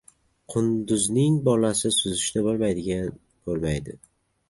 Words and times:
•Qunduzning 0.53 1.37
bolasi 1.51 1.93
suzishni 1.99 2.45
bilmaydigan 2.51 3.15
bo‘lmaydi. 3.23 4.01